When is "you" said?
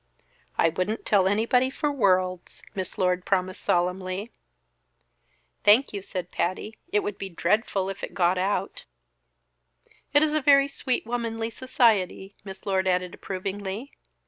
5.93-6.01